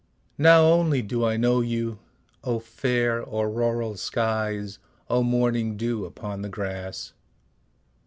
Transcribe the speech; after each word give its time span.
Now 0.39 0.63
only 0.63 1.03
do 1.03 1.23
I 1.23 1.37
know 1.37 1.61
you, 1.61 1.99
O 2.43 2.57
fair 2.57 3.19
auroral 3.23 3.97
skies 3.97 4.79
O 5.11 5.21
morning 5.21 5.77
dew 5.77 6.05
upon 6.05 6.41
the 6.41 6.49
grass! 6.49 7.13